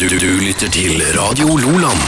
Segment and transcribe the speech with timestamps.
[0.00, 2.00] Du, du lytter til Radio Loland.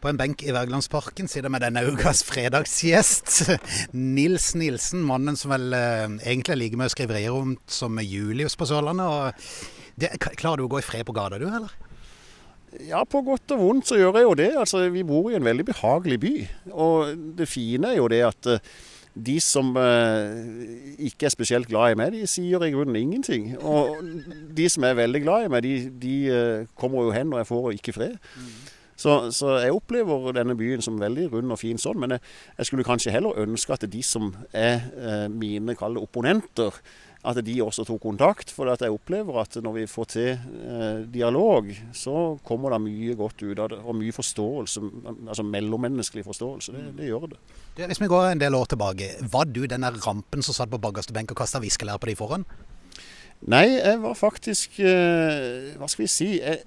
[0.00, 3.50] På en benk i Wergelandsparken sitter med denne ukas fredagsgjest.
[3.92, 8.70] Nils Nilsen, mannen som vel eh, egentlig er like mye skriverier om som Julius på
[8.72, 9.04] Sørlandet.
[9.04, 11.76] Og det, klarer du å gå i fred på gata, du, eller?
[12.88, 14.52] Ja, på godt og vondt så gjør jeg jo det.
[14.64, 16.36] Altså, Vi bor i en veldig behagelig by.
[16.72, 18.76] Og det fine er jo det at eh,
[19.16, 23.54] de som eh, ikke er spesielt glad i meg, de sier i grunnen ingenting.
[23.64, 23.96] Og
[24.56, 27.50] de som er veldig glad i meg, de, de eh, kommer jo hen når jeg
[27.52, 28.18] får ikke fred.
[28.96, 31.98] Så, så, jeg opplever denne byen som veldig rund og fin sånn.
[32.00, 32.24] Men jeg,
[32.58, 36.76] jeg skulle kanskje heller ønske at de som er eh, mine kalde opponenter,
[37.26, 38.52] at de også tok kontakt.
[38.54, 43.42] For jeg opplever at når vi får til eh, dialog, så kommer det mye godt
[43.42, 43.80] ut av det.
[43.82, 44.84] Og mye forståelse,
[45.26, 46.76] altså mellommenneskelig forståelse.
[46.76, 47.42] Det, det gjør det.
[47.76, 50.72] Du, hvis vi går en del år tilbake, var du den der rampen som satt
[50.72, 52.46] på bakerste benk og kasta viskelær på de foran?
[53.46, 56.28] Nei, jeg var faktisk eh, Hva skal vi si?
[56.40, 56.62] Jeg,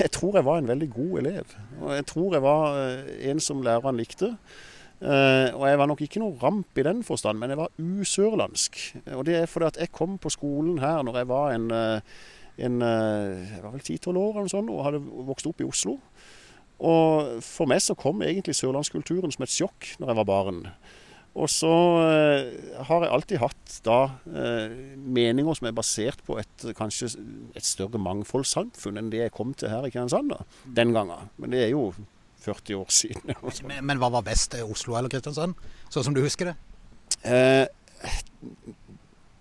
[0.00, 1.56] jeg tror jeg var en veldig god elev.
[1.82, 4.36] Og jeg tror jeg var eh, en som læreren likte.
[5.02, 8.78] Uh, og jeg var nok ikke noe ramp i den forstand, men jeg var usørlandsk.
[9.16, 12.20] Og det er fordi at jeg kom på skolen her når jeg var en, eh,
[12.62, 15.96] en jeg var vel 10-12 år eller sånn, og hadde vokst opp i Oslo.
[16.82, 20.62] Og for meg så kom egentlig sørlandskulturen som et sjokk når jeg var barn.
[21.32, 21.72] Og så
[22.04, 22.48] eh,
[22.88, 27.14] har jeg alltid hatt da eh, meninger som er basert på et kanskje
[27.56, 30.34] et større mangfoldssamfunn enn det jeg kom til her i Kristiansand
[30.76, 31.30] den gangen.
[31.40, 31.88] Men det er jo
[32.42, 33.36] 40 år siden.
[33.68, 35.58] Men, men, hva var best, Oslo eller Kristiansand?
[35.92, 36.56] Sånn som du husker det?
[37.22, 37.66] Eh,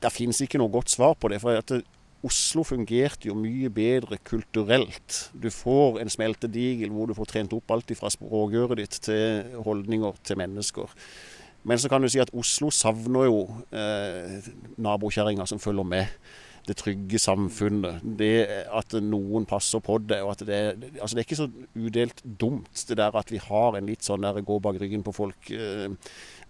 [0.01, 1.41] det finnes ikke noe godt svar på det.
[1.41, 1.73] for at
[2.21, 5.31] Oslo fungerte jo mye bedre kulturelt.
[5.33, 10.19] Du får en smeltedigel hvor du får trent opp alt fra språkøret ditt til holdninger
[10.23, 10.93] til mennesker.
[11.65, 13.41] Men så kan du si at Oslo savner jo
[13.73, 14.37] eh,
[14.81, 16.13] nabokjerringa som følger med.
[16.67, 18.03] Det trygge samfunnet.
[18.19, 18.33] Det
[18.69, 20.21] at noen passer på det.
[20.21, 20.59] og at det,
[21.01, 24.21] altså det er ikke så udelt dumt det der at vi har en litt sånn
[24.21, 25.51] der gå bak ryggen på folk.
[25.51, 25.89] Eh,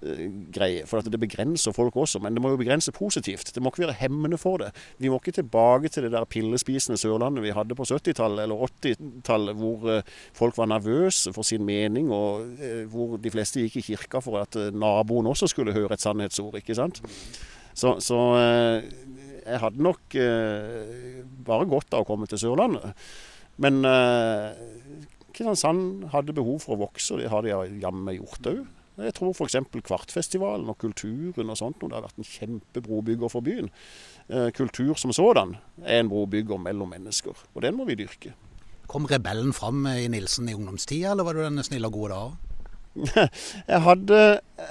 [0.01, 0.85] Eh.
[0.85, 3.53] For det begrenser folk også, men det må jo begrense positivt.
[3.53, 4.71] Det må ikke være hemmende for det.
[4.97, 9.55] Vi må ikke tilbake til det der pillespisende Sørlandet vi hadde på 70-tallet eller 80-tallet,
[9.55, 10.01] hvor eh,
[10.33, 12.57] folk var nervøse for sin mening, og
[12.89, 16.55] hvor de fleste gikk i kirka for at naboen også skulle høre et sannhetsord.
[16.55, 17.01] ikke sant?
[17.73, 18.17] Så, så
[19.45, 20.17] jeg hadde nok
[21.47, 22.93] bare godt av å komme til Sørlandet.
[23.61, 23.81] Men
[25.31, 28.61] Kristiansand hadde behov for å vokse, og det har de jammen gjort òg.
[29.01, 29.57] Jeg tror f.eks.
[29.87, 33.71] Kvartfestivalen og kulturen og sånt, det har vært en kjempebrobygger for byen.
[34.27, 38.35] Eh, kultur som sådan er en brobygger mellom mennesker, og den må vi dyrke.
[38.91, 42.23] Kom rebellen fram i Nilsen i ungdomstida, eller var du den snille og gode da
[42.27, 42.47] òg?
[43.71, 44.21] jeg hadde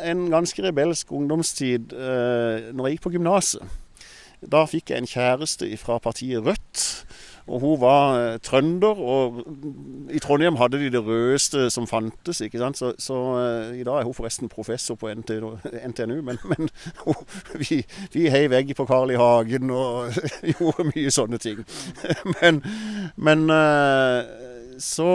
[0.05, 3.79] en ganske rebelsk ungdomstid eh, når jeg gikk på gymnaset.
[4.41, 7.05] Da fikk jeg en kjæreste fra partiet Rødt.
[7.51, 9.41] Og hun var eh, trønder, og
[10.11, 12.41] i Trondheim hadde de det rødeste som fantes.
[12.41, 12.79] ikke sant?
[12.79, 16.69] Så, så eh, i dag er hun forresten professor på NTNU, men, men
[17.59, 19.19] vi, vi hei vegg på Carl I.
[19.21, 20.15] Hagen og
[20.53, 21.65] gjorde mye sånne ting.
[22.37, 22.63] men,
[23.17, 24.50] men eh,
[24.81, 25.09] så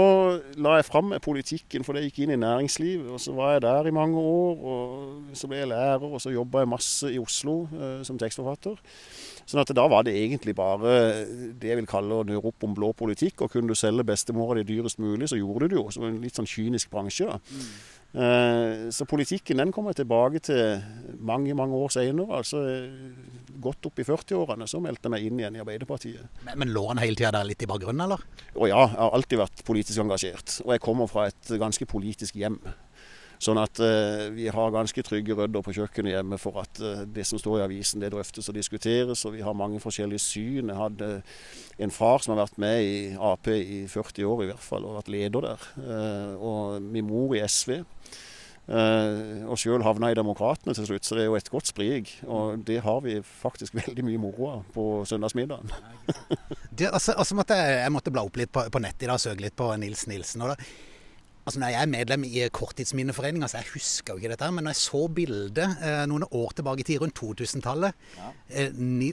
[0.61, 3.09] la jeg fram politikken, for det gikk inn i næringslivet.
[3.09, 6.33] Og så var jeg der i mange år, og så ble jeg lærer, og så
[6.33, 8.77] jobba jeg masse i Oslo eh, som tekstforfatter.
[9.45, 10.93] Sånn at da var det egentlig bare
[11.53, 13.45] det jeg vil kalle å nøre opp om blå politikk.
[13.45, 15.85] Og kunne du selge bestemora di dyrest mulig, så gjorde du det jo.
[15.93, 17.29] Som en litt sånn kynisk bransje.
[17.29, 17.37] da.
[17.37, 17.69] Mm.
[18.15, 20.83] Eh, så politikken den kommer tilbake til
[21.19, 22.37] mange mange år senere.
[22.39, 22.61] Altså
[23.61, 26.41] godt opp i 40-årene så meldte jeg meg inn igjen i Arbeiderpartiet.
[26.45, 28.23] Men, men lå han hele tida der litt i bakgrunnen, eller?
[28.55, 30.59] Å ja, jeg har alltid vært politisk engasjert.
[30.63, 32.61] Og jeg kommer fra et ganske politisk hjem.
[33.41, 37.25] Sånn at uh, vi har ganske trygge rødder på kjøkkenet hjemme for at uh, det
[37.27, 39.25] som står i avisen, det drøftes og diskuteres.
[39.27, 40.71] Og vi har mange forskjellige syn.
[40.71, 41.09] Jeg hadde
[41.83, 44.99] en far som har vært med i Ap i 40 år i hvert fall, og
[45.01, 45.67] vært leder der.
[45.81, 47.81] Uh, og min mor i SV.
[48.65, 52.15] Uh, og sjøl havna i Demokratene til slutt, så det er jo et godt sprik.
[52.25, 55.69] Og det har vi faktisk veldig mye moro av på søndagsmiddagen.
[56.77, 59.19] det, altså, altså måtte jeg, jeg, måtte bla opp litt på, på nettet i dag
[59.19, 60.45] og søke litt på Nils Nilsen.
[60.45, 60.93] og da
[61.45, 64.47] Altså når Jeg er medlem i Korttidsminneforeninga, så jeg husker jo ikke dette.
[64.51, 68.31] Men når jeg så bildet eh, noen år tilbake i tid, rundt 2000-tallet ja.
[68.49, 68.71] eh,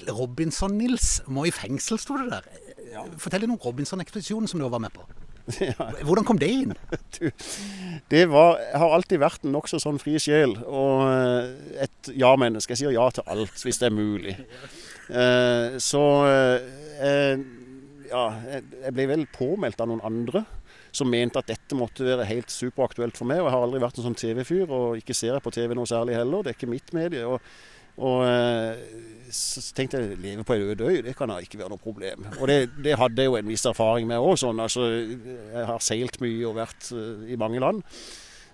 [0.08, 2.48] Robinson-Nils må i fengsel, sto det der.
[2.94, 3.04] Ja.
[3.20, 5.04] Fortell litt om Robinson-ekspedisjonen som du var med på.
[5.58, 5.88] Ja.
[6.06, 6.72] Hvordan kom det inn?
[7.18, 7.26] Du,
[8.08, 12.72] det var, har alltid vært en nokså sånn fri sjel og eh, et ja-menneske.
[12.72, 14.36] Jeg sier ja til alt hvis det er mulig.
[15.10, 17.44] Eh, så eh,
[18.12, 20.46] ja, jeg ble vel påmeldt av noen andre
[20.92, 23.40] som mente at dette måtte være helt superaktuelt for meg.
[23.40, 25.88] og Jeg har aldri vært en sånn TV-fyr, og ikke ser jeg på TV noe
[25.88, 26.42] særlig heller.
[26.44, 27.24] Det er ikke mitt medie.
[27.26, 27.40] og
[27.96, 28.24] Og
[29.32, 32.26] så tenkte jeg leve på en øde øy, det kan da ikke være noe problem.
[32.40, 34.36] Og det, det hadde jeg jo en viss erfaring med òg.
[34.40, 34.60] Sånn.
[34.60, 36.92] Altså, jeg har seilt mye og vært
[37.28, 37.82] i mange land.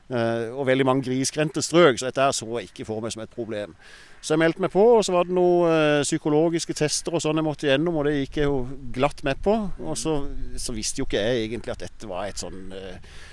[0.09, 3.75] Og veldig mange grisgrendte strøk, så dette så jeg ikke for meg som et problem.
[4.21, 7.47] Så jeg meldte meg på, og så var det noen psykologiske tester og sånn jeg
[7.47, 8.59] måtte gjennom, og det gikk jeg jo
[8.95, 9.55] glatt med på.
[9.85, 10.17] Og så,
[10.59, 12.73] så visste jo ikke jeg egentlig at dette var et sånn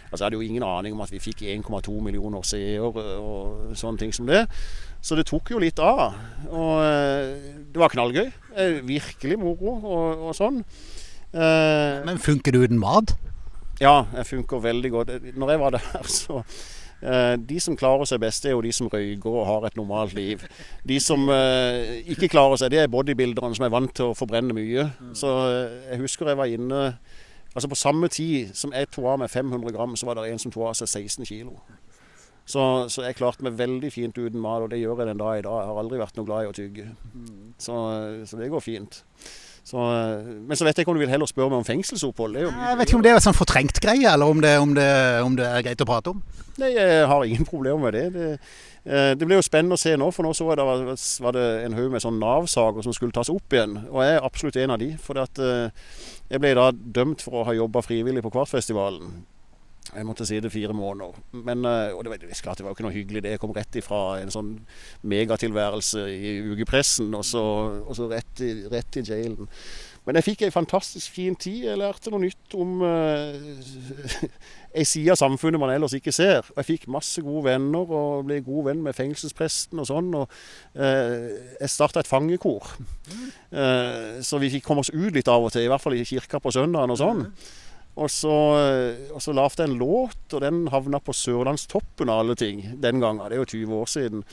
[0.06, 2.86] Altså Jeg hadde jo ingen aning om at vi fikk 1,2 millioner seere
[3.20, 4.46] og sånne ting som det.
[5.04, 6.14] Så det tok jo litt av.
[6.48, 6.78] Og
[7.74, 8.30] det var knallgøy.
[8.88, 10.62] Virkelig moro og, og sånn.
[11.36, 13.12] Men funker du uten mat?
[13.82, 15.12] Ja, jeg funker veldig godt.
[15.36, 15.90] Når jeg var der,
[16.22, 16.42] så
[17.46, 20.42] de som klarer seg best, er jo de som røyker og har et normalt liv.
[20.88, 24.88] De som ikke klarer seg, det er bodybuilderne som er vant til å forbrenne mye.
[25.18, 25.30] Så
[25.92, 26.82] jeg husker jeg var inne
[27.56, 30.42] Altså På samme tid som jeg tok av meg 500 gram, så var det en
[30.44, 31.54] som tok av seg 16 kilo.
[32.46, 32.62] Så,
[32.94, 35.46] så, jeg klarte meg veldig fint uten mat, og det gjør jeg den dag i
[35.46, 35.62] dag.
[35.64, 36.86] Jeg har aldri vært noe glad i å tygge.
[37.58, 37.78] Så,
[38.30, 39.00] så det går fint.
[39.66, 39.82] Så,
[40.46, 42.38] men så vet jeg ikke om du vil heller spørre meg om fengselsopphold.
[42.38, 44.86] jeg vet ikke om det er en sånn fortrengt greie, eller om det, om, det,
[45.26, 46.20] om det, er greit å prate om?
[46.62, 48.06] Nei, jeg har ingen problemer med det.
[48.14, 48.28] det.
[49.18, 50.84] Det blir jo spennende å se nå, for nå så jeg det var,
[51.26, 53.80] var det en haug med sånn Nav-saker som skulle tas opp igjen.
[53.90, 54.92] Og jeg er absolutt en av de.
[55.02, 59.26] For jeg ble da dømt for å ha jobba frivillig på Kvartfestivalen.
[59.94, 61.18] Jeg måtte si det fire måneder.
[61.46, 63.36] Men, og det var, det, klart, det var jo ikke noe hyggelig det.
[63.36, 64.56] Jeg kom rett ifra en sånn
[65.06, 67.44] megatilværelse i ukepressen, og så,
[67.86, 69.50] og så rett, i, rett, i, jailen.
[70.06, 71.64] Men jeg fikk ei fantastisk fin tid.
[71.66, 74.28] Jeg lærte noe nytt om uh,
[74.76, 76.46] ei side av samfunnet man ellers ikke ser.
[76.54, 80.12] Og jeg fikk masse gode venner og ble god venn med fengselspresten og sånn.
[80.22, 80.26] Og
[80.78, 82.70] uh, jeg starta et fangekor.
[83.50, 86.06] Uh, så vi fikk komme oss ut litt av og til, i hvert fall i
[86.06, 87.26] kirka på søndagen og sånn.
[87.96, 88.36] Og så,
[89.16, 93.00] og så lagde jeg en låt, og den havna på Sørlandstoppen av alle ting den
[93.00, 93.24] gangen.
[93.24, 94.24] Det er jo 20 år siden.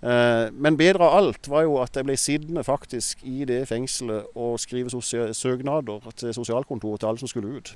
[0.00, 4.60] Men bedre av alt var jo at jeg ble sittende faktisk i det fengselet og
[4.62, 5.02] skrive
[5.36, 7.74] søknader til sosialkontoret til alle som skulle ut.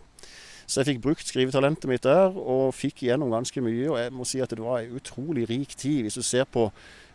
[0.66, 3.90] Så jeg fikk brukt skrivetalentet mitt der, og fikk igjennom ganske mye.
[3.90, 6.70] Og jeg må si at det var en utrolig rik tid, hvis du ser på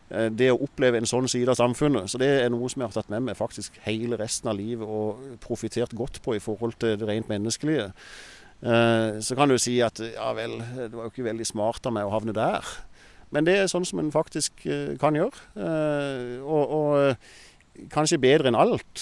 [0.09, 2.09] det å oppleve en sånn side av samfunnet.
[2.09, 4.87] Så det er noe som jeg har tatt med meg faktisk hele resten av livet
[4.89, 7.91] og profitert godt på i forhold til det rent menneskelige.
[9.21, 12.09] Så kan du si at ja vel, det var jo ikke veldig smart av meg
[12.09, 12.65] å havne der.
[13.29, 14.65] Men det er sånn som en faktisk
[14.99, 15.45] kan gjøre.
[16.41, 17.29] Og, og
[17.91, 19.01] kanskje bedre enn alt,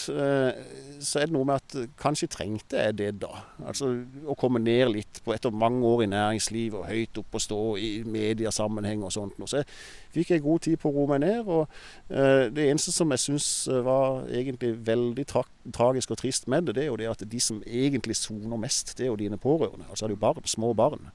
[0.97, 3.29] så er det noe med at kanskje trengte jeg det da.
[3.69, 3.89] Altså
[4.25, 7.59] å komme ned litt på etter mange år i næringsliv og høyt opp og stå
[7.81, 9.37] i mediasammenheng og sånt.
[9.49, 9.61] Så
[10.15, 11.51] fikk jeg god tid på å roe meg ned.
[11.53, 11.69] Og
[12.53, 13.49] det eneste som jeg syns
[13.85, 15.45] var egentlig veldig tra
[15.75, 18.95] tragisk og trist med det, det er jo det at de som egentlig soner mest,
[18.97, 19.89] det er jo dine pårørende.
[19.91, 21.11] Altså er det jo barn, små barn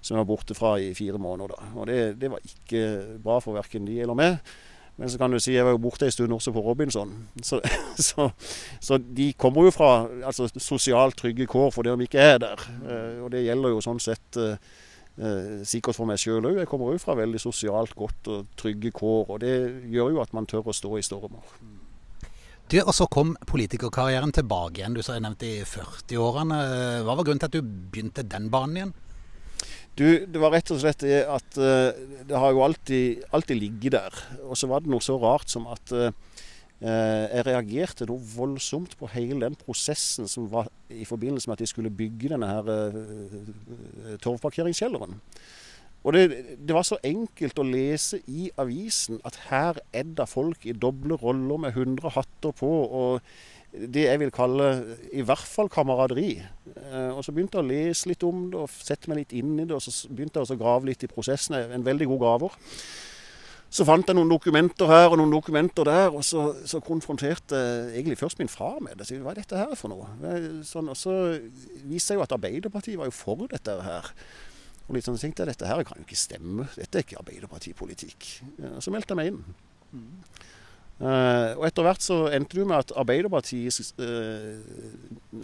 [0.00, 1.58] som var borte fra i fire måneder.
[1.74, 2.82] Og det, det var ikke
[3.22, 4.38] bra for verken de eller meg.
[4.98, 7.12] Men så kan du si jeg var jo borte en stund også på Robinson.
[7.42, 7.60] Så,
[8.08, 8.30] så,
[8.82, 9.92] så de kommer jo fra
[10.26, 12.64] altså, sosialt trygge kår fordi de ikke er der.
[12.82, 14.58] Eh, og det gjelder jo sånn sett eh,
[15.66, 16.58] sikkert for meg sjøl òg.
[16.64, 19.30] Jeg kommer jo fra veldig sosialt godt og trygge kår.
[19.30, 19.54] Og det
[19.86, 21.46] gjør jo at man tør å stå i stormer.
[22.68, 24.98] Du, og Så kom politikerkarrieren tilbake igjen.
[24.98, 26.58] Du sa jeg nevnte i 40-årene.
[27.06, 28.96] Hva var grunnen til at du begynte den banen igjen?
[29.98, 31.90] Du, det var rett og slett det at uh,
[32.28, 34.18] det har jo alltid, alltid ligget der.
[34.46, 36.10] Og så var det noe så rart som at uh,
[36.78, 41.70] jeg reagerte noe voldsomt på hele den prosessen som var i forbindelse med at de
[41.72, 45.18] skulle bygge denne her uh, torvparkeringskjelleren.
[46.06, 46.22] Og det,
[46.62, 51.18] det, var så enkelt å lese i avisen at her er det folk i doble
[51.18, 52.70] roller med 100 hatter på.
[52.86, 53.18] og
[53.86, 54.68] det jeg vil kalle
[55.14, 56.38] i hvert fall kameraderi.
[57.14, 59.66] Og så begynte jeg å lese litt om det og sette meg litt inn i
[59.68, 59.76] det.
[59.76, 61.56] Og så begynte jeg å grave litt i prosessen.
[61.58, 62.58] En veldig god graver.
[63.68, 67.98] Så fant jeg noen dokumenter her og noen dokumenter der, og så, så konfronterte jeg
[67.98, 69.04] egentlig først min far med det.
[69.04, 70.08] Så, hva er dette her for noe?
[70.64, 71.12] Sånn, og så
[71.84, 74.08] viste jeg jo at Arbeiderpartiet var jo for dette her.
[74.88, 76.64] Og litt sånn, så tenkte jeg dette her kan jo ikke stemme.
[76.78, 78.30] Dette er ikke Arbeiderpartipolitikk.
[78.72, 79.42] Og så meldte jeg meg inn.
[80.98, 84.56] Uh, og etter hvert så endte det med at Arbeiderpartiets uh,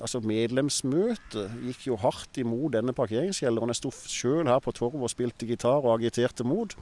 [0.00, 3.70] altså medlemsmøte gikk jo hardt imot denne parkeringskjelleren.
[3.70, 6.75] Jeg sto sjøl her på Torv og spilte gitar og agiterte mot.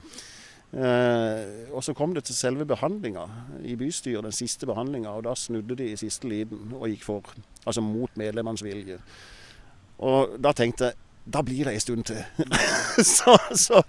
[0.73, 3.27] Uh, og så kom det til selve behandlinga
[3.61, 7.29] i bystyret, den siste behandlinga, og da snudde de i siste liten og gikk for.
[7.67, 8.97] Altså mot medlemmenes vilje.
[10.01, 12.19] Og da tenkte jeg da blir det en stund til.
[13.15, 13.79] så, så,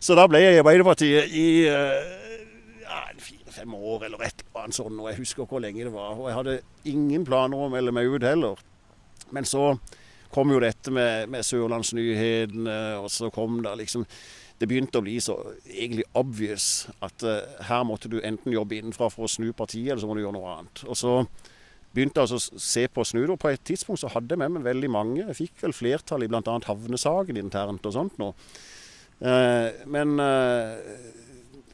[0.00, 1.44] så, da ble jeg i Arbeiderpartiet i
[3.50, 5.00] fire-fem år eller et eller annet sånt.
[5.00, 6.18] Og jeg husker hvor lenge det var.
[6.18, 8.58] Og jeg hadde ingen planer om å melde meg ut heller.
[9.30, 9.74] Men så
[10.30, 14.06] kom jo dette med, med Sørlandsnyhetene, og så kom det liksom
[14.60, 19.06] det begynte å bli så egentlig obvious at uh, her måtte du enten jobbe innenfra
[19.08, 20.82] for å snu partiet, eller så må du gjøre noe annet.
[20.84, 21.14] Og så
[21.96, 24.58] begynte jeg altså å se på snudd, og på et tidspunkt så hadde jeg med
[24.58, 25.22] meg veldig mange.
[25.22, 26.58] Jeg fikk vel flertall i bl.a.
[26.66, 28.28] havnesaken internt og sånt nå.
[29.24, 30.76] Uh, men uh,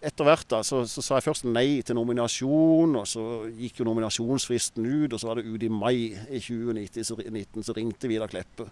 [0.07, 3.89] etter hvert da, så, så, sa jeg først nei til nominasjon, og så gikk jo
[3.89, 5.13] nominasjonsfristen ut.
[5.15, 8.69] Og så var det ut i mai i 2019, så, 19, så ringte Vidar Kleppe.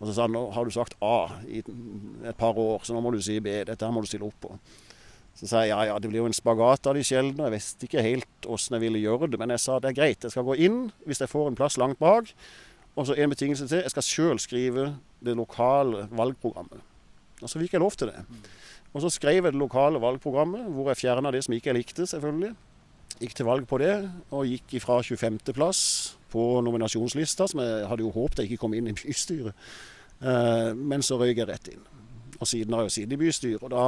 [0.00, 3.02] Og så sa han nå har du sagt A i et par år, så nå
[3.04, 3.58] må du si B.
[3.68, 4.54] Dette her må du stille opp på.
[5.36, 7.46] Så sa jeg ja ja, det blir jo en spagat av de sjeldne.
[7.46, 9.40] Jeg visste ikke helt åssen jeg ville gjøre det.
[9.40, 11.78] Men jeg sa det er greit, jeg skal gå inn hvis jeg får en plass
[11.80, 12.32] langt bak.
[12.96, 13.84] Og så en betingelse til.
[13.84, 14.88] Jeg skal sjøl skrive
[15.24, 16.80] det lokale valgprogrammet.
[17.40, 18.24] Og så fikk jeg lov til det.
[18.90, 22.06] Og så skrev jeg det lokale valgprogrammet, hvor jeg fjerna det som ikke jeg likte,
[22.10, 22.54] selvfølgelig.
[23.20, 23.94] Gikk til valg på det,
[24.32, 25.82] og gikk ifra 25.-plass
[26.32, 29.54] på nominasjonslista, som jeg hadde jo håpet jeg ikke kom inn i bystyret.
[30.20, 31.86] Eh, men så røyk jeg rett inn.
[32.40, 33.62] Og siden har jeg jo sittet i bystyret.
[33.62, 33.84] Og da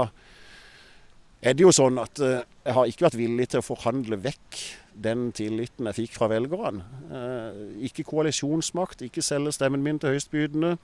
[1.43, 4.61] er det jo sånn at eh, jeg har ikke vært villig til å forhandle vekk
[5.03, 6.85] den tilliten jeg fikk fra velgerne.
[7.11, 10.77] Eh, ikke koalisjonsmakt, ikke selge stemmen min til høystbydende.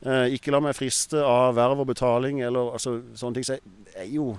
[0.00, 3.44] Ikke la meg friste av verv og betaling eller altså, sånne ting.
[3.44, 4.30] Så jeg er jo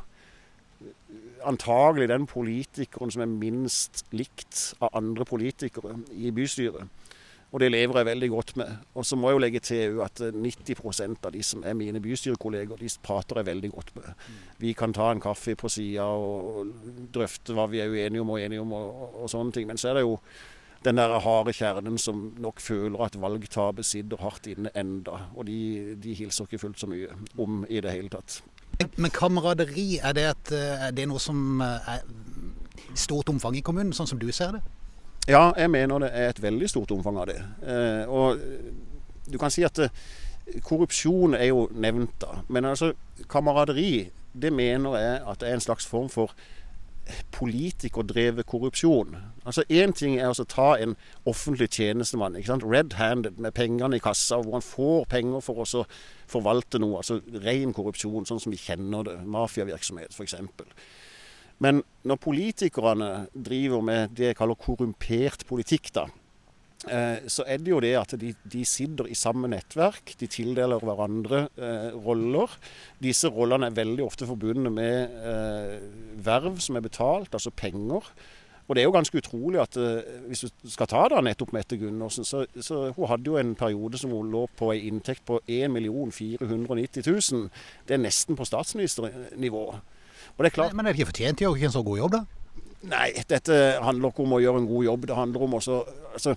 [1.45, 6.89] antagelig den politikeren som er minst likt av andre politikere i bystyret.
[7.51, 8.69] Og det lever jeg veldig godt med.
[8.95, 12.79] Og så må jeg jo legge til at 90 av de som er mine bystyrekolleger,
[12.79, 14.07] de prater jeg veldig godt med.
[14.57, 16.71] Vi kan ta en kaffe på sida og
[17.13, 19.67] drøfte hva vi er uenige om og enige om og, og, sånne ting.
[19.67, 20.15] Men så er det jo
[20.85, 25.27] den der harde kjernen som nok føler at valgtapet sitter hardt inne enda.
[25.35, 28.41] Og de, de hilser ikke fullt så mye om i det hele tatt.
[28.97, 33.65] Men kameraderi, er det, et, eh, er det noe som eh, er stort omfang i
[33.65, 34.63] kommunen, sånn som du ser det?
[35.29, 37.37] Ja, jeg mener det er et veldig stort omfang av det.
[37.61, 38.41] Eh, og
[39.29, 39.83] du kan si at
[40.65, 42.41] korrupsjon er jo nevnt, da.
[42.49, 42.95] Men altså,
[43.29, 46.33] kameraderi, det mener jeg at det er en slags form for
[47.31, 49.15] politikerdrevet korrupsjon.
[49.45, 54.59] Altså Én ting er å ta en offentlig tjenestemann red-handed med pengene i kassa, hvor
[54.59, 55.85] han får penger for å
[56.29, 56.97] forvalte noe.
[56.97, 59.17] altså Ren korrupsjon, sånn som vi kjenner det.
[59.25, 60.35] Mafiavirksomhet, f.eks.
[61.61, 66.07] Men når politikerne driver med det jeg kaller korrumpert politikk, da,
[66.81, 70.15] så er det jo det at de, de, sitter i samme nettverk.
[70.19, 72.53] De tildeler hverandre eh, roller.
[73.01, 75.75] Disse rollene er veldig ofte forbundet med eh,
[76.25, 78.09] verv som er betalt, altså penger.
[78.67, 81.77] Og det er jo ganske utrolig at eh, hvis du skal ta da nettopp Mette
[81.77, 85.41] Gundersen, så, så hun hadde jo en periode som hun lå på en inntekt på
[85.45, 85.77] 1
[86.15, 87.49] 490 000.
[87.87, 89.65] Det er nesten på statsministernivå.
[90.37, 91.43] Og det er klart, men, men er det ikke fortjent?
[91.43, 92.23] Gjør ikke en så god jobb, da?
[92.89, 95.07] Nei, dette handler ikke om å gjøre en god jobb.
[95.09, 95.81] Det handler om også
[96.15, 96.33] altså,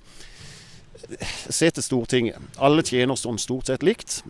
[1.50, 2.38] Se til Stortinget.
[2.62, 4.22] Alle tjener sånn stort sett likt.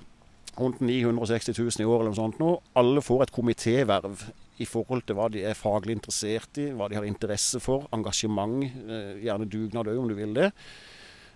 [0.58, 2.50] Rundt 960 000 i år eller noe sånt nå.
[2.78, 4.26] Alle får et komitéverv
[4.62, 7.88] i forhold til hva de er faglig interessert i, hva de har interesse for.
[7.94, 8.62] Engasjement.
[8.62, 10.50] Eh, gjerne dugnad òg, om du vil det.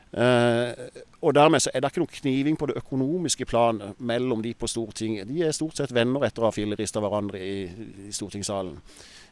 [0.09, 0.73] Uh,
[1.21, 4.69] og dermed så er det ikke noe kniving på det økonomiske planet mellom de på
[4.71, 5.29] Stortinget.
[5.29, 7.67] De er stort sett venner etter å ha fillerista hverandre i,
[8.09, 8.79] i stortingssalen.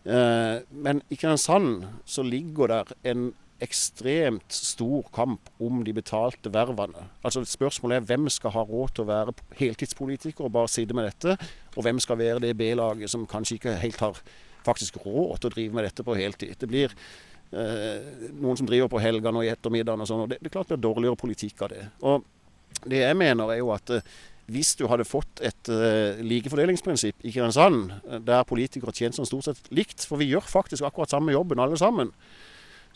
[0.05, 3.31] Uh, men i Kristiansand så ligger der en
[3.63, 7.07] ekstremt stor kamp om de betalte vervene.
[7.25, 11.09] Altså Spørsmålet er hvem skal ha råd til å være heltidspolitiker og bare sitte med
[11.09, 11.37] dette,
[11.77, 14.21] og hvem skal være det B-laget som kanskje ikke helt har
[14.67, 16.57] faktisk råd til å drive med dette på heltid.
[16.61, 20.41] Det blir eh, noen som driver på helgene og i ettermiddagen og sånn, og det,
[20.43, 21.85] det, er klart det blir dårligere politikk av det.
[22.05, 24.17] Og det jeg mener er jo at eh,
[24.53, 29.73] hvis du hadde fått et uh, likefordelingsprinsipp i Kristiansand, der politikere tjener som stort sett
[29.75, 32.13] likt, for vi gjør faktisk akkurat samme jobben alle sammen,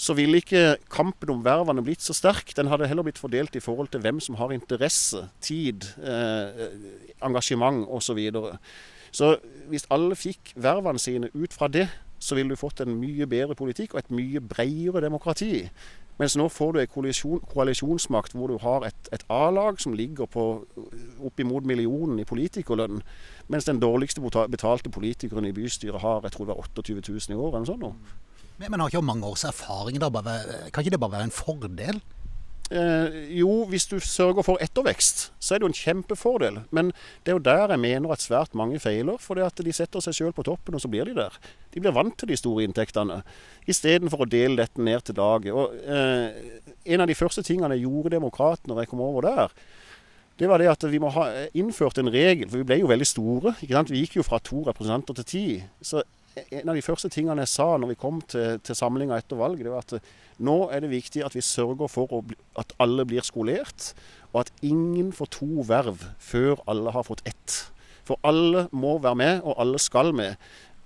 [0.00, 2.54] så ville ikke kampen om vervene blitt så sterk.
[2.57, 6.71] Den hadde heller blitt fordelt i forhold til hvem som har interesse, tid, eh,
[7.21, 8.07] engasjement osv.
[8.11, 8.57] Så, videre.
[9.12, 9.37] så
[9.69, 11.88] hvis alle fikk vervene sine ut fra det,
[12.19, 15.69] så ville du fått en mye bedre politikk og et mye bredere demokrati.
[16.21, 20.28] Mens nå får du en koalisjon, koalisjonsmakt hvor du har et, et A-lag som ligger
[20.28, 20.47] på
[21.21, 23.00] oppimot millionen i politikerlønn,
[23.49, 27.40] mens den dårligste betalte politikeren i bystyret har jeg tror det var 28 000 i
[27.40, 27.61] året.
[27.61, 28.29] eller sånn
[28.61, 30.11] men, men har ikke mange års erfaring da?
[30.12, 32.00] Kan ikke det bare være en fordel?
[32.71, 36.61] Eh, jo, hvis du sørger for ettervekst, så er det jo en kjempefordel.
[36.71, 36.93] Men
[37.25, 39.19] det er jo der jeg mener at svært mange feiler.
[39.19, 41.35] For det at de setter seg sjøl på toppen, og så blir de der.
[41.75, 43.23] De blir vant til de store inntektene.
[43.67, 45.57] Istedenfor å dele dette ned til dagen.
[45.57, 46.61] Og eh,
[46.95, 49.59] En av de første tingene jeg gjorde demokrat når jeg kom over der,
[50.40, 52.49] det var det at vi må ha innført en regel.
[52.49, 53.57] For vi ble jo veldig store.
[53.61, 55.45] Vi gikk jo fra to representanter til ti.
[55.85, 56.05] Så
[56.38, 59.66] en av de første tingene jeg sa når vi kom til, til samlinga etter valget,
[59.66, 60.10] det var at eh,
[60.46, 63.92] nå er det viktig at vi sørger for bli, at alle blir skolert,
[64.32, 67.56] og at ingen får to verv før alle har fått ett.
[68.06, 70.38] For alle må være med, og alle skal med.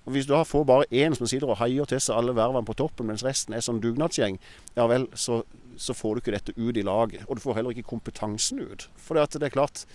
[0.05, 2.67] Og Hvis du har får bare én som sitter og haier til seg alle vervene
[2.67, 4.37] på toppen, mens resten er sånn dugnadsgjeng,
[4.77, 5.43] ja vel, så,
[5.77, 7.25] så, får du ikke dette ut i laget.
[7.29, 8.89] Og du får heller ikke kompetansen ut.
[9.01, 9.87] For det er klart,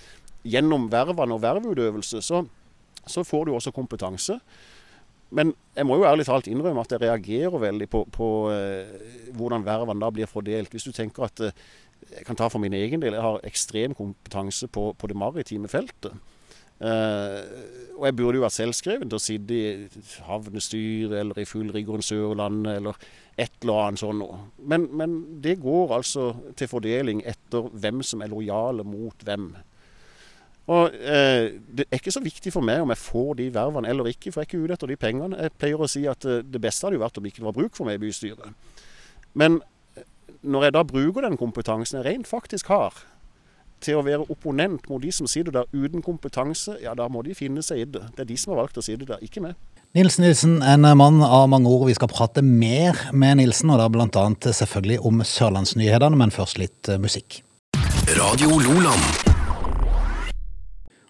[0.41, 2.41] gjennom vervene og verveutøvelse så,
[3.05, 4.39] så får du også kompetanse.
[5.35, 9.65] Men jeg må jo ærlig talt innrømme at jeg reagerer veldig på, på eh, hvordan
[9.67, 10.73] vervene da blir fordelt.
[10.73, 11.63] Hvis du tenker at eh,
[12.09, 13.13] Jeg kan ta for min egen del.
[13.13, 16.15] Jeg har ekstrem kompetanse på, på det maritime feltet.
[16.79, 17.43] Uh,
[17.99, 22.77] og jeg burde jo vært selvskreven til å sitte i havnestyret eller i fullriggeren Sørlandet
[22.79, 23.01] eller
[23.35, 24.37] et eller annet sånt noe.
[24.63, 29.51] Men, men, det går altså til fordeling etter hvem som er lojale mot hvem.
[30.69, 34.11] Og eh, Det er ikke så viktig for meg om jeg får de vervene eller
[34.11, 35.39] ikke, for jeg er ikke ute etter de pengene.
[35.47, 37.57] Jeg pleier å si at uh, det beste hadde jo vært om det ikke var
[37.57, 38.75] bruk for meg i bystyret.
[39.33, 39.61] Men
[40.41, 42.93] når jeg da bruker den kompetansen jeg rent faktisk har,
[43.83, 47.35] til å være opponent mot de som sitter der uten kompetanse, ja da må de
[47.37, 48.03] finne seg i det.
[48.15, 49.55] Det er de som har valgt å sitte der, ikke meg.
[49.97, 51.87] Nils Nilsen, en mann av mange ord.
[51.89, 54.27] Vi skal prate mer med Nilsen, og da bl.a.
[54.53, 57.41] selvfølgelig om Sørlandsnyhetene, men først litt eh, musikk.
[58.19, 59.28] Radio Loland.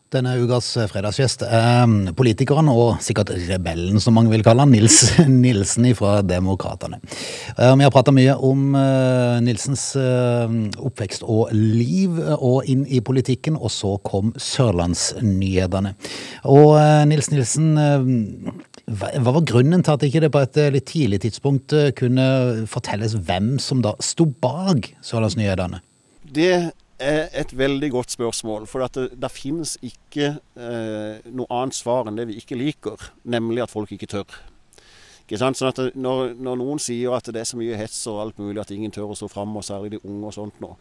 [0.10, 1.84] Denne ukas fredagsgjest er
[2.18, 6.98] politikeren, og sikkert rebellen, som mange vil kalle han, Nils Nilsen fra Demokratene.
[7.54, 13.04] Eh, vi har prata mye om eh, Nilsens eh, oppvekst og liv, og inn i
[13.06, 15.94] politikken, og så kom Sørlandsnyhetene.
[16.50, 16.74] Og
[17.12, 17.70] Nils Nilsen,
[18.90, 22.28] hva var grunnen til at ikke det på et litt tidlig tidspunkt kunne
[22.72, 25.84] fortelles hvem som da sto bak Sørlandsnyhetene?
[26.34, 26.54] Det
[27.00, 28.68] er et veldig godt spørsmål.
[28.70, 33.64] For det, det finnes ikke eh, noe annet svar enn det vi ikke liker, nemlig
[33.66, 34.40] at folk ikke tør.
[35.24, 35.60] Ikke sant?
[35.60, 38.62] Sånn at når, når, noen sier at det er så mye hets og alt mulig
[38.64, 40.74] at ingen tør å stå fram, og særlig de unge og sånt nå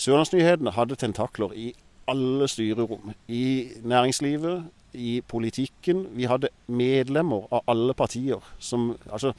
[0.00, 1.66] Sørlandsnyhetene hadde tentakler i
[2.08, 3.10] alle styrerom.
[3.28, 4.62] I næringslivet,
[4.96, 6.06] i politikken.
[6.16, 9.34] Vi hadde medlemmer av alle partier som altså,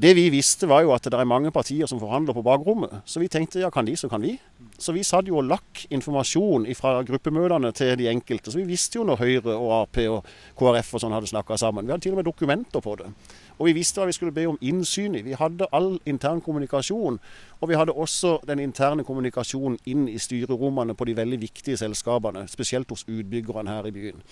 [0.00, 3.02] det vi visste, var jo at det er mange partier som forhandler på bakrommet.
[3.04, 4.38] Så vi tenkte ja, kan de, så kan vi.
[4.80, 8.48] Så vi satt jo og lakk informasjon fra gruppemøtene til de enkelte.
[8.48, 11.84] Så vi visste jo når Høyre og Ap og KrF og sånn hadde snakka sammen.
[11.84, 13.10] Vi hadde til og med dokumenter på det.
[13.58, 15.24] Og vi visste hva vi skulle be om innsyn i.
[15.26, 17.20] Vi hadde all intern kommunikasjon.
[17.60, 22.46] Og vi hadde også den interne kommunikasjonen inn i styrerommene på de veldig viktige selskapene.
[22.48, 24.24] Spesielt hos utbyggerne her i byen.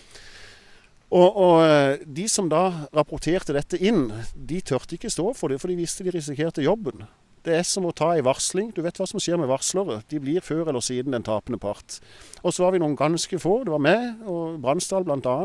[1.09, 5.61] Og, og, eh, De som da rapporterte dette inn, de tørte ikke stå for det,
[5.61, 7.07] for de visste de risikerte jobben.
[7.47, 8.75] Det er som å ta ei varsling.
[8.75, 10.03] Du vet hva som skjer med varslere.
[10.11, 12.01] De blir før eller siden den tapende part.
[12.43, 13.63] Og så var vi noen ganske få.
[13.65, 15.37] Det var meg og Bransdal bl.a.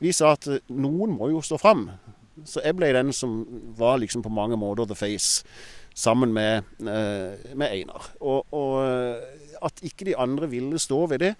[0.00, 1.90] Vi sa at eh, noen må jo stå fram.
[2.48, 3.42] Så jeg ble den som
[3.76, 5.44] var liksom på mange måter the face,
[5.92, 8.08] sammen med, eh, med Einar.
[8.22, 8.78] Og, og
[9.60, 11.32] at ikke de andre ville stå ved det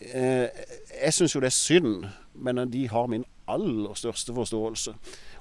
[0.00, 4.94] Jeg syns jo det er synd men de har min aller største forståelse.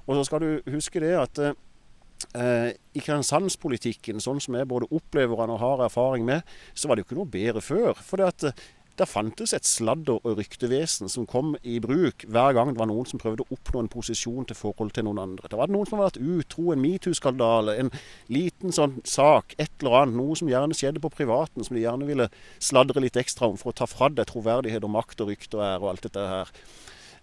[0.08, 5.44] Og så skal du huske det at eh, i Kristiansandspolitikken, sånn som jeg både opplever
[5.44, 7.94] den og har erfaring med, så var det jo ikke noe bedre før.
[8.02, 8.66] For det at
[9.00, 13.08] det fantes et sladder- og ryktevesen som kom i bruk hver gang det var noen
[13.08, 15.50] som prøvde å oppnå en posisjon til forhold til noen andre.
[15.50, 17.92] Det var noen som hadde vært utro, en metoo-skandale, en
[18.32, 20.20] liten sånn sak, et eller annet.
[20.20, 23.72] Noe som gjerne skjedde på privaten, som de gjerne ville sladre litt ekstra om for
[23.72, 26.54] å ta fra deg troverdighet og makt og rykte og ære og alt dette her.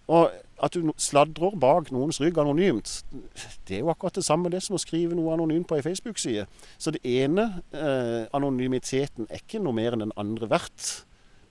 [0.07, 0.31] Og
[0.63, 3.01] at du sladrer bak noens rygg anonymt,
[3.67, 6.47] det er jo akkurat det samme det som å skrive noe anonymt på ei Facebook-side.
[6.79, 11.03] Så det ene, eh, anonymiteten, er ikke noe mer enn den andre verdt.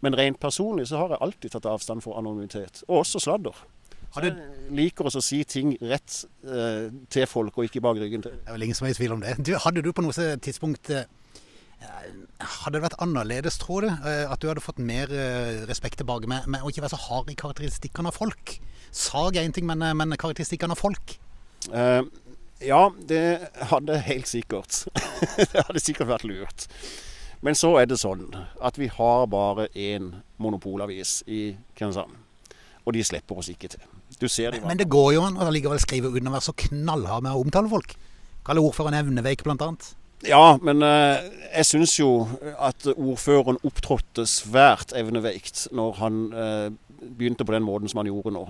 [0.04, 3.64] Men rent personlig så har jeg alltid tatt avstand for anonymitet, og også sladder.
[4.12, 4.36] Så jeg
[4.72, 8.36] liker også å si ting rett eh, til folk, og ikke bak ryggen til.
[8.38, 9.34] Det er vel ingen som er i tvil om det.
[9.44, 11.04] Du, hadde du på noe tidspunkt eh,
[12.36, 13.90] hadde det vært annerledes, tror du?
[13.90, 17.02] Eh, at du hadde fått mer eh, respekt tilbake med, med å ikke være så
[17.06, 18.56] hard i karakteristikkene av folk?
[18.94, 21.16] Sag er én ting, men, eh, men karakteristikkene av folk?
[22.64, 23.22] Ja, det
[23.72, 24.84] hadde helt sikkert.
[25.52, 26.68] det hadde sikkert vært lurt.
[27.46, 28.24] Men så er det sånn
[28.64, 30.08] at vi har bare én
[30.42, 32.16] monopolavis i Kristiansand.
[32.86, 33.84] Og de slipper oss ikke til.
[34.18, 36.56] Du ser de Men det går jo an å likevel skrive uten å være så
[36.66, 37.94] knallhard med å omtale folk.
[38.46, 39.92] Kalle ordføreren evneveik, annet.
[40.26, 41.26] Ja, men eh,
[41.58, 42.26] jeg syns jo
[42.58, 46.70] at ordføreren opptrådte svært evneveikt når han eh,
[47.02, 48.46] begynte på den måten som han gjorde nå.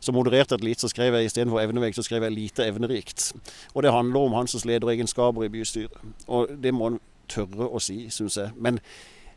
[0.00, 3.30] Så modererte jeg litt, så skrev jeg istedenfor evneveikt, så skrev jeg lite evnerikt.
[3.74, 6.02] Og det handler om hans lederegenskaper i bystyret.
[6.26, 7.00] Og det må han
[7.30, 8.52] tørre å si, syns jeg.
[8.56, 8.80] Men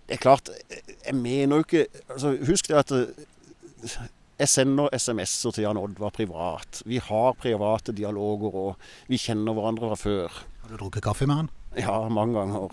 [0.08, 4.02] det er klart, jeg mener jo ikke altså, Husk det at eh,
[4.42, 6.82] jeg sender SMS-er til Jan Oddvar privat.
[6.90, 10.40] Vi har private dialoger, og vi kjenner hverandre fra før.
[10.64, 11.52] Har du drukket kaffe med han?
[11.78, 12.70] Ja, mange ganger.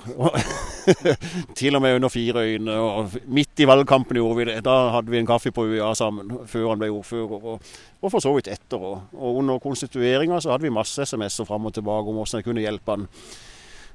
[1.58, 2.74] Til og med under fire øyne.
[2.74, 4.58] Og midt i valgkampen gjorde vi det.
[4.64, 7.46] Da hadde vi en kaffe på UiA sammen før han ble ordfører.
[7.52, 8.76] Og, og for så vidt etter.
[8.76, 12.48] Og, og under konstitueringa så hadde vi masse SMS-er fram og tilbake om hvordan jeg
[12.50, 13.08] kunne hjelpe han.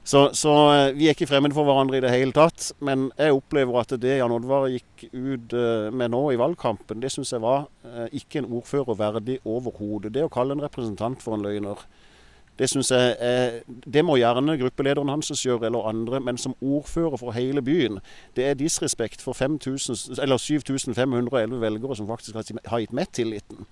[0.05, 2.67] Så, så, eh, vi er ikke fremmede for hverandre i det hele tatt.
[2.85, 7.09] Men jeg opplever at det Jan Oddvar gikk ut eh, med nå i valgkampen, det
[7.13, 10.13] syns jeg var eh, ikke en ordfører verdig overhodet.
[10.13, 11.81] Det å kalle en representant for en løgner
[12.59, 16.21] det synes jeg er, det må gjerne gruppelederen hans gjøre, eller andre.
[16.23, 17.99] Men som ordfører for hele byen,
[18.35, 23.65] det er disrespekt for 7511 velgere som faktisk har gitt meg tilliten.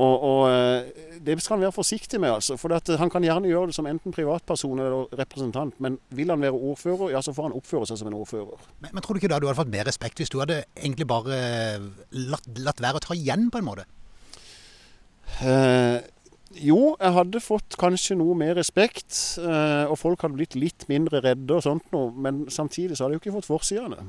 [0.00, 2.30] Og, og, eh, Det skal han være forsiktig med.
[2.30, 6.40] altså, for Han kan gjerne gjøre det som enten privatperson eller representant, men vil han
[6.40, 8.56] være ordfører, ja, så får han oppføre seg som en ordfører.
[8.80, 11.06] Men, men tror du ikke da du hadde fått mer respekt hvis du hadde egentlig
[11.10, 11.36] bare
[12.12, 13.84] latt, latt være å ta igjen, på en måte?
[15.44, 16.00] Eh,
[16.58, 21.20] jo, jeg hadde fått kanskje noe mer respekt, eh, og folk hadde blitt litt mindre
[21.22, 24.08] redde og sånt noe, men samtidig så hadde jeg jo ikke fått forsidene.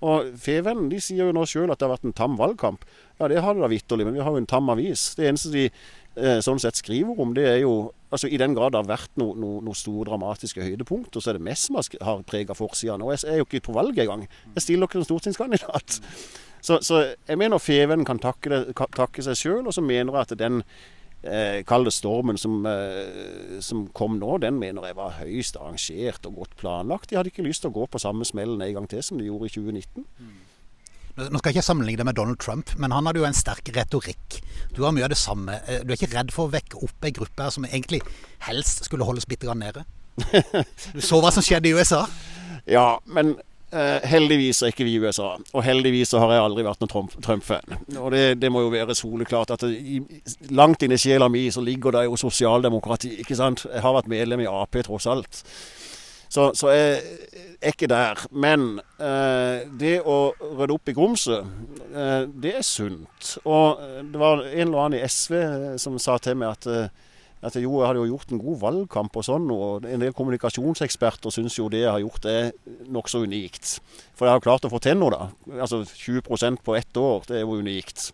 [0.00, 2.86] Og Fevennen de sier jo nå sjøl at det har vært en tam valgkamp.
[3.20, 5.10] Ja, det har det da vitterlig, men vi har jo en tam avis.
[5.18, 8.72] Det eneste de eh, sånn sett skriver om, det er jo altså I den grad
[8.74, 12.22] det har vært noen no, no store dramatiske høydepunkter, så er det mest som har
[12.26, 13.06] prega forsidene.
[13.06, 14.24] Og jeg er jo ikke på valg engang.
[14.56, 16.00] Jeg stiller ikke som stortingskandidat.
[16.60, 20.26] Så, så jeg mener Feven kan takke, det, takke seg sjøl, og så mener jeg
[20.26, 20.60] at den
[21.22, 26.42] eh, kalde stormen som, eh, som, kom nå, den mener jeg var høyst arrangert og
[26.42, 27.10] godt planlagt.
[27.10, 29.28] De hadde ikke lyst til å gå på samme smellen en gang til som de
[29.30, 30.08] gjorde i 2019.
[31.28, 33.68] Nå skal jeg ikke sammenligne det med Donald Trump, men han hadde jo en sterk
[33.76, 34.40] retorikk.
[34.76, 35.58] Du har mye av det samme.
[35.66, 38.00] Eh, du er ikke redd for å vekke opp ei gruppe her som egentlig
[38.46, 39.84] helst skulle holdes bitte grann nede?
[40.94, 42.04] Du så hva som skjedde i USA?
[42.68, 43.36] Ja, men
[43.70, 47.76] Uh, heldigvis er ikke vi i USA, og heldigvis har jeg aldri vært noen Trump-fan.
[48.00, 50.00] Og det, det, må jo være soleklart at det,
[50.50, 53.12] langt inn i sjela mi så ligger det jo sosialdemokrati.
[53.22, 53.62] ikke sant?
[53.70, 55.44] Jeg har vært medlem i Ap tross alt.
[56.30, 57.02] Så, så jeg
[57.58, 58.20] er ikke der.
[58.30, 61.46] Men eh, det å rydde opp i grumset,
[61.90, 63.32] eh, det er sunt.
[63.42, 66.70] Og eh, det var en eller annen i SV eh, som sa til meg at
[66.70, 67.06] eh,
[67.40, 71.32] at jo, jeg hadde jo gjort en god valgkamp og sånn, og en del kommunikasjonseksperter
[71.32, 72.50] syns jo det jeg har gjort er
[72.92, 73.78] nokså unikt.
[74.12, 75.54] For jeg har klart å få til noe, da.
[75.64, 78.10] Altså 20% på ett år, det er jo unikt.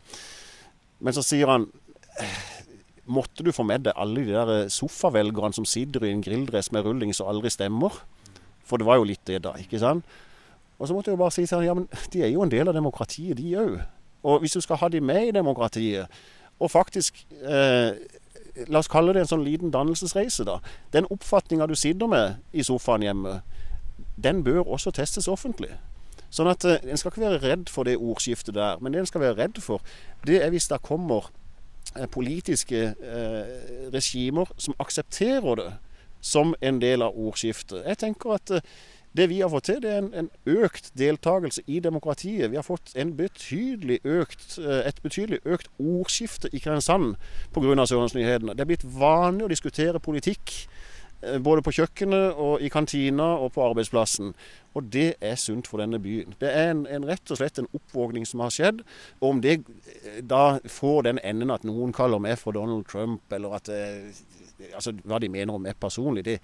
[1.03, 1.67] Men så sier han
[3.07, 6.87] Måtte du få med deg alle de der sofavelgerne som sitter i en grilldress med
[6.87, 8.01] rullings og aldri stemmer?
[8.67, 9.55] For det var jo litt det, da.
[9.63, 10.07] ikke sant?
[10.79, 12.69] Og så måtte jeg jo bare si sånn, ja, men de er jo en del
[12.69, 13.79] av demokratiet, de òg.
[14.27, 16.11] Og hvis du skal ha de med i demokratiet,
[16.59, 17.97] og faktisk eh,
[18.71, 20.55] La oss kalle det en sånn liten dannelsesreise, da.
[20.95, 23.43] Den oppfatninga du sitter med i sofaen hjemme,
[24.17, 25.75] den bør også testes offentlig.
[26.33, 29.11] Sånn at eh, En skal ikke være redd for det ordskiftet der, men det en
[29.11, 29.85] skal være redd for,
[30.25, 31.29] det er hvis det kommer
[32.13, 35.71] politiske uh, regimer som aksepterer det
[36.27, 37.85] som en del av ordskiftet.
[37.87, 38.53] Jeg tenker at
[39.17, 42.51] det vi har fått til, det er en, en, økt deltakelse i demokratiet.
[42.53, 47.15] Vi har fått betydelig økt, eh, et betydelig økt ordskifte i Kristiansand
[47.55, 47.87] pga.
[47.87, 48.53] Sørlandsnyhetene.
[48.53, 50.53] Det er blitt vanlig å diskutere politikk.
[51.23, 54.35] Eh, både på kjøkkenet, og i kantina og på arbeidsplassen.
[54.77, 56.37] Og det er sunt for denne byen.
[56.41, 58.85] Det er en, en rett og slett en oppvåkning som har skjedd.
[59.21, 63.25] Og om det eh, da får den enden at noen kaller meg for Donald Trump,
[63.33, 63.73] eller at
[64.75, 66.39] altså, hva de mener om meg personlig, det,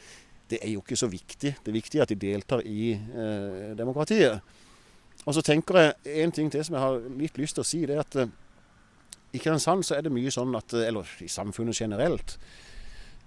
[0.53, 1.55] det er jo ikke så viktig.
[1.65, 4.41] Det er viktig at de deltar i eh, demokratiet.
[5.25, 7.85] Og så tenker jeg en ting til som jeg har litt lyst til å si.
[7.87, 8.35] det er at eh,
[9.33, 12.37] I Kristiansand så er det mye sånn at, eh, eller i samfunnet generelt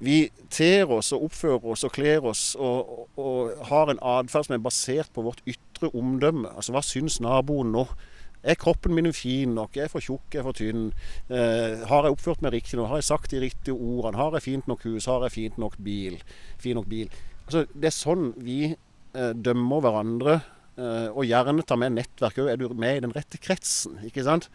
[0.03, 4.47] Vi ter oss og oppfører oss og kler oss og, og, og har en atferd
[4.47, 6.51] som er basert på vårt ytre omdømme.
[6.51, 7.85] Altså hva syns naboen nå?
[8.45, 9.77] Er kroppen min fin nok?
[9.77, 10.27] Er jeg for tjukk?
[10.29, 10.89] Er jeg for tynn?
[11.33, 12.85] Eh, har jeg oppført meg riktig nå?
[12.91, 14.19] Har jeg sagt de riktige ordene?
[14.19, 15.07] Har jeg fint nok hus?
[15.09, 16.19] Har jeg fint nok bil?
[16.61, 17.09] Fin nok bil?
[17.47, 20.35] Altså, det er sånn vi eh, dømmer hverandre,
[20.77, 22.51] eh, og gjerne tar med nettverk òg.
[22.51, 23.97] Er du med i den rette kretsen?
[24.05, 24.51] Ikke sant?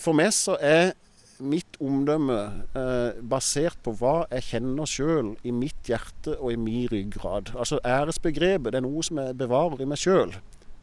[0.00, 0.94] For meg så er
[1.40, 2.38] mitt omdømme
[2.76, 7.52] eh, basert på hva jeg kjenner sjøl i mitt hjerte og i min ryggrad.
[7.56, 10.34] Altså æresbegrepet det er noe som jeg bevarer i meg sjøl.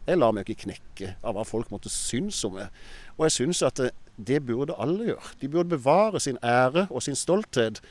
[0.06, 2.74] Jeg lar meg ikke knekke av hva folk måtte synes om meg.
[3.18, 5.34] Og jeg syns at det, det, burde alle gjøre.
[5.42, 7.82] De burde bevare sin ære og sin stolthet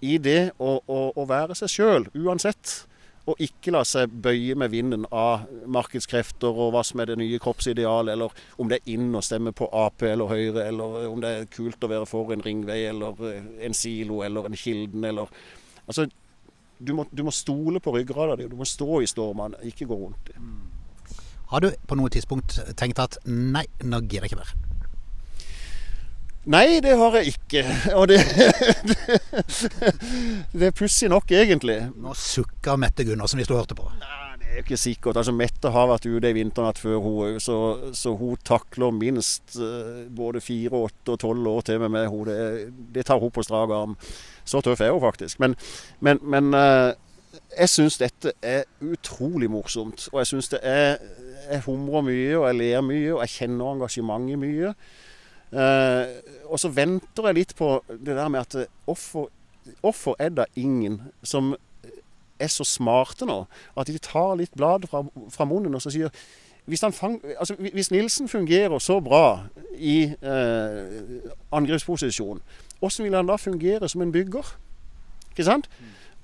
[0.00, 2.80] i det å, å, å være seg sjøl, uansett.
[3.28, 7.40] Og ikke la seg bøye med vinden av markedskrefter og hva som er det nye
[7.42, 11.34] kroppsidealet, eller om det er inn å stemme på Ap eller Høyre, eller om det
[11.34, 13.20] er kult å være for en ringvei eller
[13.66, 15.32] en silo eller en Kilden eller
[15.90, 16.04] Altså,
[16.78, 19.96] du må, du må stole på ryggrada di, du må stå i stormene, ikke gå
[19.98, 20.36] rundt i.
[21.50, 24.69] Har du på noe tidspunkt tenkt at nei, nå gidder jeg ikke mer?
[26.48, 27.64] Nei, det har jeg ikke.
[27.98, 28.20] Og det,
[28.88, 28.96] det,
[30.58, 31.82] det er pussig nok, egentlig.
[32.00, 33.90] Nå sukker Mette Gundersen hvis du hørte på.
[34.00, 35.20] Nei, det er ikke sikkert.
[35.20, 37.58] Altså, Mette har vært ute i vinternatt før, hun òg, så,
[37.92, 42.08] så, hun takler minst uh, både fire, åtte og tolv år til med meg.
[42.08, 43.98] Hun, det, det, tar hun på strak arm.
[44.48, 45.42] Så tøff er hun faktisk.
[45.44, 45.58] Men,
[46.00, 46.96] men, men uh,
[47.58, 50.08] jeg syns dette er utrolig morsomt.
[50.14, 50.96] Og jeg syns det er
[51.50, 54.74] Jeg humrer mye, og jeg ler mye, og jeg kjenner engasjementet mye.
[55.50, 56.06] Uh,
[56.46, 59.30] og så venter jeg litt på det der med at hvorfor,
[59.80, 61.56] hvorfor er det ingen som
[62.40, 63.42] er så smarte nå
[63.76, 65.02] at de tar litt blad fra,
[65.34, 66.14] fra munnen og så sier
[66.70, 72.38] hvis, fang, altså, hvis, Nilsen fungerer så bra i eh, angrepsposisjon,
[72.78, 74.52] hvordan vil han da fungere som en bygger?
[75.32, 75.66] Ikke sant?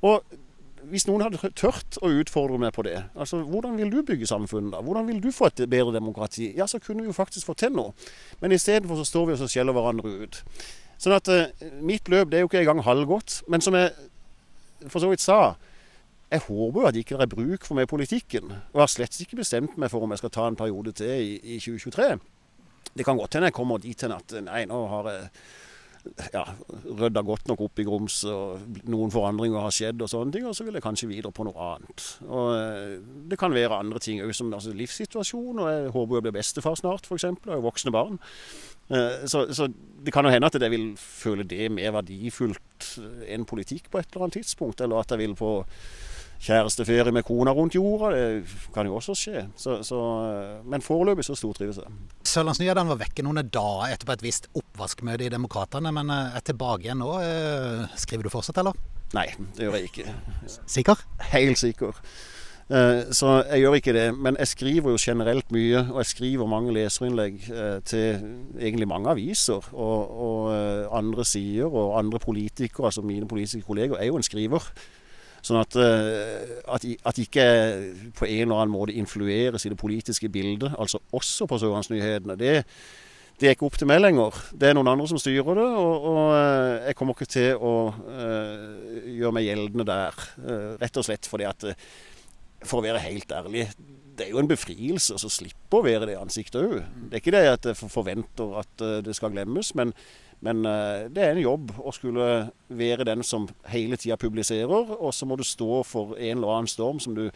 [0.03, 0.23] Og
[0.91, 4.75] hvis noen hadde tørt å utfordre meg på det, altså hvordan vil du bygge samfunnet
[4.75, 4.83] da?
[4.85, 6.53] Hvordan vil du få et bedre demokrati?
[6.57, 7.95] Ja, så kunne vi jo faktisk få til noe.
[8.41, 10.43] Men istedenfor så står vi og skjeller hverandre ut.
[11.03, 13.43] Sånn at eh, mitt løp det er jo ikke engang halvgodt.
[13.53, 13.93] Men som jeg
[14.89, 15.57] for så vidt sa,
[16.31, 18.51] jeg håper jo at ikke det er bruk for meg i politikken.
[18.75, 21.37] Og har slett ikke bestemt meg for om jeg skal ta en periode til i,
[21.57, 22.17] i 2023.
[22.97, 25.31] Det kan godt hende jeg kommer dit hen at nei, nå har jeg
[26.33, 26.43] ja,
[26.85, 30.57] rydda godt nok opp i grums, og noen forandringer har skjedd og sånne ting, og
[30.57, 32.07] så vil jeg kanskje videre på noe annet.
[32.27, 32.97] Og eh,
[33.31, 36.79] Det kan være andre ting òg, som altså, livssituasjon, og jeg håper jeg blir bestefar
[36.79, 37.29] snart, f.eks.
[37.29, 38.21] Jeg har voksne barn.
[38.89, 39.69] Eh, så, så,
[40.07, 42.93] det kan jo hende at jeg vil føle det mer verdifullt
[43.27, 45.57] enn politikk på et eller annet tidspunkt, eller at jeg vil på
[46.47, 48.13] kjæresteferie med kona rundt jorda.
[48.13, 49.47] Det kan jo også skje.
[49.57, 50.01] Så, så,
[50.69, 51.93] men foreløpig så stortrives jeg.
[52.37, 56.85] Sørlandsnyhetene var vekke noen dager etterpå et visst oppvaskmøte i Demokratene, men eh, er tilbake
[56.85, 57.15] igjen nå.
[57.25, 58.77] Eh, skriver du fortsatt, eller?
[59.17, 60.17] Nei, det gjør jeg ikke.
[60.69, 61.05] Sikker?
[61.31, 61.97] Helt sikker.
[62.67, 64.05] Eh, så jeg gjør ikke det.
[64.21, 67.41] Men jeg skriver jo generelt mye, og jeg skriver mange leserinnlegg
[67.89, 69.73] til egentlig mange aviser.
[69.73, 74.69] Og, og andre sider, og andre politikere, altså mine politiske kolleger, er jo en skriver.
[75.47, 77.47] Sånn at, eh, at, at ikke
[78.19, 82.35] på en eller annen måte influeres i det politiske bildet, altså også på Sørlandsnyhetene.
[82.41, 82.55] Det,
[83.39, 84.41] det er ikke opp til meg lenger.
[84.51, 87.75] Det er noen andre som styrer det, og, og eh, jeg kommer ikke til å
[87.93, 90.19] uh, gjøre meg gjeldende der.
[90.41, 91.71] Uh, rett og slett fordi at
[92.67, 93.69] For å være helt ærlig,
[94.17, 96.79] det er jo en befrielse å slippe å være det ansiktet òg.
[96.81, 99.93] Det er ikke det jeg forventer at det skal glemmes, men
[100.45, 102.27] men uh, det er en jobb å skulle
[102.69, 106.71] være den som hele tida publiserer, og så må du stå for en eller annen
[106.71, 107.31] storm som du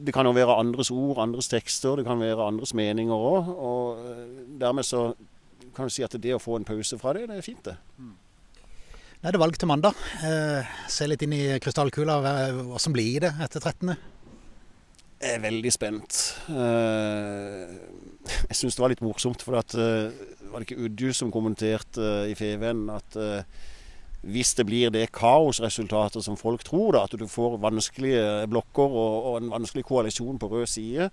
[0.00, 3.50] Det kan jo være andres ord, andres tekster, det kan være andres meninger òg.
[3.52, 4.22] Og uh,
[4.60, 5.12] dermed så
[5.76, 7.76] kan du si at det å få en pause fra det, det er fint, det.
[7.98, 8.14] Mm.
[9.20, 9.98] Nå er det valg til mandag.
[10.24, 12.14] Eh, se litt inn i krystallkula.
[12.56, 13.92] Hva som blir det etter 13.?
[15.20, 16.20] Jeg er veldig spent.
[18.48, 19.76] Jeg syns det var litt morsomt, for at
[20.50, 23.68] var det ikke Udju som kommenterte uh, i FVN at uh,
[24.20, 29.14] hvis det blir det kaosresultatet som folk tror, da, at du får vanskelige blokker og,
[29.30, 31.08] og, en vanskelig koalisjon på rød side,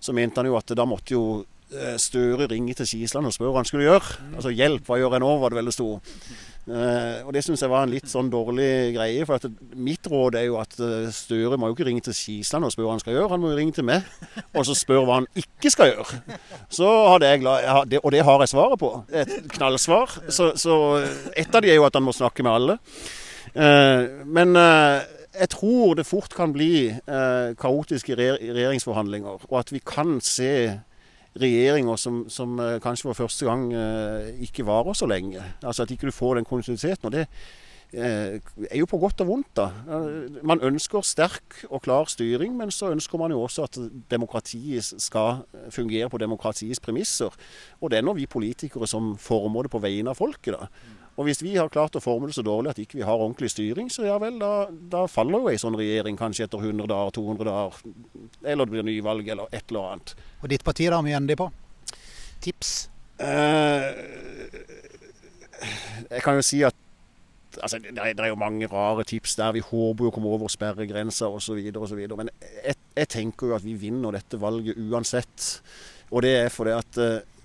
[0.00, 1.24] så mente han jo at da måtte jo
[1.70, 4.16] Støre ringe til Skisland og spørre hva han skulle gjøre.
[4.34, 5.84] Altså hjelp, hva gjør jeg nå, var det veldig det sto.
[6.70, 9.24] Uh, og Det syns jeg var en litt sånn dårlig greie.
[9.26, 9.42] For
[9.74, 12.86] mitt råd er jo at uh, Støre må jo ikke ringe til Skisland og spørre
[12.86, 13.30] hva han skal gjøre.
[13.32, 14.06] Han må jo ringe til meg
[14.54, 16.20] og så spørre hva han ikke skal gjøre.
[16.70, 17.42] Så hadde jeg
[17.90, 18.92] det, Og det har jeg svaret på.
[19.10, 20.14] Et knallsvar.
[20.28, 20.76] Så, så
[21.34, 22.78] et av de er jo at han må snakke med alle.
[23.50, 26.90] Uh, men jeg tror det fort kan bli
[27.58, 30.52] kaotiske regjeringsforhandlinger, og at vi kan se
[31.38, 35.42] regjeringer som, som, eh, kanskje for første gang eh, ikke varer så lenge.
[35.62, 37.06] Altså At ikke du får den kontinuiteten.
[37.06, 37.26] og det
[37.92, 38.40] eh,
[38.70, 39.56] er jo på godt og vondt.
[39.56, 39.70] da.
[40.42, 43.78] Man ønsker sterk og klar styring, men så ønsker man jo også at
[44.10, 47.30] demokratiet skal fungere på demokratiets premisser.
[47.80, 50.54] Og det er nå vi politikere som former det på vegne av folket.
[50.54, 50.66] da.
[51.18, 53.50] Og hvis vi har klart å forme det så dårlig at ikke vi har ordentlig
[53.52, 57.16] styring, så ja vel, da, da faller jo ei sånn regjering kanskje etter 100 dager,
[57.18, 57.80] 200 dager.
[58.44, 60.14] Eller det blir nyvalg, eller et eller annet.
[60.40, 61.50] Og ditt parti, da, mye ender de på?
[62.40, 62.70] Tips?
[63.20, 63.88] Eh,
[66.08, 66.76] jeg kan jo si at
[67.60, 69.52] altså, det, er, det er jo mange rare tips der.
[69.56, 71.58] Vi håper jo å komme over sperregrensa osv.
[71.76, 72.00] osv.
[72.16, 75.50] Men jeg, jeg tenker jo at vi vinner dette valget uansett.
[76.10, 77.39] Og det er fordi at eh,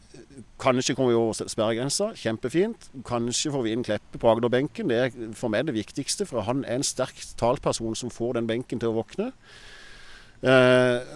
[0.59, 2.89] Kanskje kommer vi over sperregrensa, kjempefint.
[3.07, 4.89] Kanskje får vi inn Kleppe på Agderbenken.
[4.91, 8.49] Det er for meg det viktigste, for han er en sterk talperson som får den
[8.49, 9.31] benken til å våkne.
[10.45, 11.15] Eh,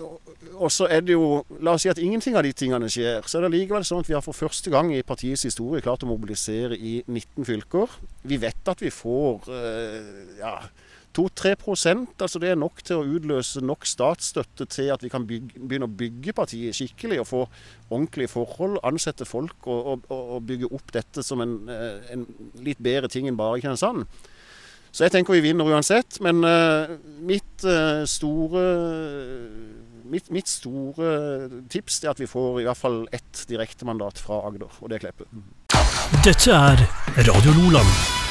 [0.56, 3.28] og så er det jo La oss si at ingenting av de tingene skjer.
[3.28, 6.06] Så er det likevel sånn at vi har for første gang i partiets historie klart
[6.06, 8.00] å mobilisere i 19 fylker.
[8.24, 10.56] Vi vet at vi får eh, ja,
[11.18, 15.58] 2-3% altså det er nok til å utløse nok statsstøtte til at vi kan bygge,
[15.58, 17.42] begynne å bygge partiet skikkelig og få
[17.90, 22.28] ordentlige forhold, ansette folk og, og, og bygge opp dette som en, eh, en,
[22.62, 24.06] litt bedre ting enn bare Kristiansand.
[24.92, 26.18] Så jeg tenker vi vinner uansett.
[26.26, 28.64] Men uh, mitt uh, store
[30.10, 31.12] mitt, mitt, store
[31.70, 35.06] tips er at vi får i hvert fall ett direktemandat fra Agder, og det er
[35.06, 35.30] Kleppe.
[36.26, 36.82] Dette er
[37.30, 38.29] Radio Loland.